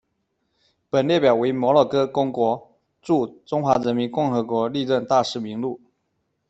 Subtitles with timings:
[0.89, 5.79] 本列表为摩纳哥公国驻中华人民共和国历任大使名录。